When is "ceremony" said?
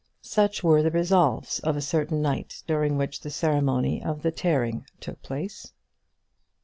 3.29-4.03